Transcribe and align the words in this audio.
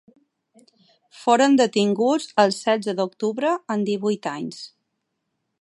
Foren 1.23 1.57
detinguts 1.61 2.31
el 2.45 2.55
setze 2.61 2.97
d’octubre, 3.01 3.55
amb 3.77 3.89
divuit 3.93 4.31
anys. 4.37 4.67